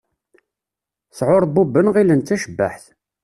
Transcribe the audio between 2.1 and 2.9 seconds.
d tacbaḥt.